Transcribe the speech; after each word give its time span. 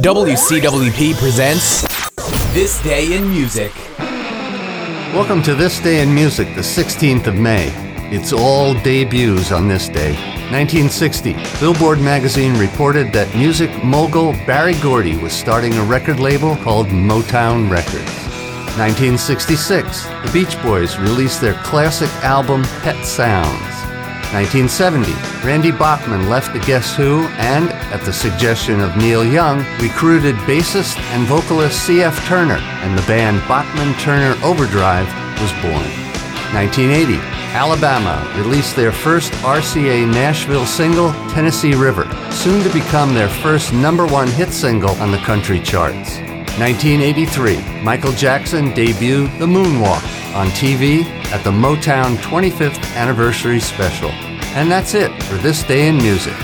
WCWP 0.00 1.16
presents 1.16 1.82
This 2.54 2.82
Day 2.82 3.14
in 3.14 3.28
Music. 3.28 3.70
Welcome 5.12 5.42
to 5.42 5.54
This 5.54 5.80
Day 5.80 6.00
in 6.00 6.14
Music, 6.14 6.48
the 6.54 6.62
16th 6.62 7.26
of 7.26 7.34
May. 7.34 7.68
It's 8.10 8.32
all 8.32 8.72
debuts 8.72 9.52
on 9.52 9.68
this 9.68 9.88
day. 9.90 10.14
1960, 10.50 11.34
Billboard 11.60 12.00
magazine 12.00 12.58
reported 12.58 13.12
that 13.12 13.36
music 13.36 13.84
mogul 13.84 14.32
Berry 14.46 14.80
Gordy 14.80 15.18
was 15.18 15.34
starting 15.34 15.74
a 15.74 15.84
record 15.84 16.18
label 16.18 16.56
called 16.56 16.86
Motown 16.86 17.70
Records. 17.70 18.16
1966, 18.78 20.06
the 20.06 20.30
Beach 20.32 20.60
Boys 20.62 20.98
released 20.98 21.42
their 21.42 21.54
classic 21.64 22.08
album 22.24 22.62
Pet 22.80 23.04
Sounds. 23.04 23.81
1970, 24.32 25.12
Randy 25.46 25.70
Bachman 25.70 26.30
left 26.30 26.54
the 26.54 26.58
Guess 26.60 26.96
Who 26.96 27.20
and, 27.36 27.68
at 27.92 28.00
the 28.00 28.14
suggestion 28.14 28.80
of 28.80 28.96
Neil 28.96 29.22
Young, 29.22 29.58
recruited 29.78 30.34
bassist 30.46 30.98
and 31.12 31.26
vocalist 31.26 31.84
C.F. 31.84 32.16
Turner, 32.26 32.56
and 32.56 32.98
the 32.98 33.06
band 33.06 33.46
Bachman 33.46 33.92
Turner 33.98 34.34
Overdrive 34.42 35.06
was 35.38 35.52
born. 35.60 35.84
1980, 36.54 37.18
Alabama 37.52 38.26
released 38.38 38.74
their 38.74 38.90
first 38.90 39.32
RCA 39.44 40.10
Nashville 40.10 40.64
single, 40.64 41.12
Tennessee 41.34 41.74
River, 41.74 42.04
soon 42.30 42.62
to 42.62 42.72
become 42.72 43.12
their 43.12 43.28
first 43.28 43.74
number 43.74 44.06
one 44.06 44.28
hit 44.28 44.50
single 44.50 44.94
on 44.96 45.12
the 45.12 45.18
country 45.18 45.60
charts. 45.60 46.20
1983, 46.58 47.82
Michael 47.82 48.12
Jackson 48.12 48.72
debuted 48.72 49.38
The 49.38 49.46
Moonwalk 49.46 50.34
on 50.34 50.46
TV 50.48 51.04
at 51.32 51.42
the 51.44 51.50
Motown 51.50 52.16
25th 52.16 52.94
Anniversary 52.94 53.58
Special. 53.58 54.10
And 54.54 54.70
that's 54.70 54.92
it 54.92 55.10
for 55.22 55.36
this 55.36 55.62
day 55.62 55.88
in 55.88 55.96
music. 55.96 56.36